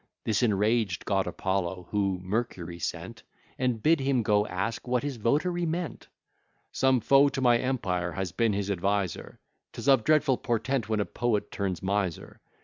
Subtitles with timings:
[0.23, 3.21] This enraged god Apollo, who Mercury sent,
[3.59, 6.07] And bid him go ask what his votary meant?
[6.71, 9.37] "Some foe to my empire has been his adviser:
[9.73, 12.41] 'Tis of dreadful portent when a poet turns miser!